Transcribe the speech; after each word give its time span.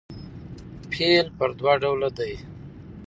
فعل 0.93 1.27
پر 1.37 1.49
دوه 1.59 1.73
ډوله 1.81 2.09
دئ. 2.17 2.33